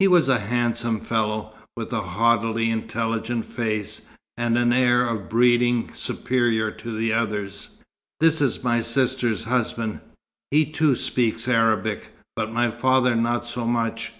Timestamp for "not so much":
13.14-14.10